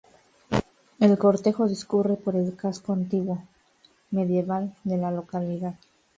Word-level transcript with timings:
El 0.99 1.15
cortejo 1.19 1.67
discurre 1.67 2.15
por 2.15 2.35
el 2.35 2.55
casco 2.55 2.91
antiguo 2.91 3.43
medieval 4.09 4.73
de 4.83 4.97
la 4.97 5.11
localidad. 5.11 5.75